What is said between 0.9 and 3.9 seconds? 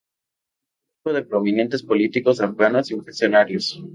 Hijo de prominentes políticos afganos y funcionarios.